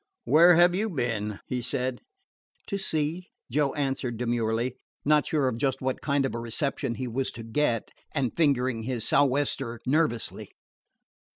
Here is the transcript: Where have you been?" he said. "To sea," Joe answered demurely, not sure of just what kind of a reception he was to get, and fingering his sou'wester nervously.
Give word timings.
Where 0.23 0.55
have 0.55 0.73
you 0.73 0.89
been?" 0.89 1.39
he 1.45 1.61
said. 1.61 2.01
"To 2.65 2.79
sea," 2.79 3.27
Joe 3.51 3.75
answered 3.75 4.17
demurely, 4.17 4.75
not 5.05 5.27
sure 5.27 5.47
of 5.47 5.59
just 5.59 5.79
what 5.79 6.01
kind 6.01 6.25
of 6.25 6.33
a 6.33 6.39
reception 6.39 6.95
he 6.95 7.07
was 7.07 7.29
to 7.33 7.43
get, 7.43 7.91
and 8.11 8.35
fingering 8.35 8.81
his 8.81 9.07
sou'wester 9.07 9.79
nervously. 9.85 10.49